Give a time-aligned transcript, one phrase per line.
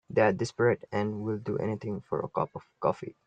[0.09, 3.15] They're desperate and will do anything for a cup of coffee.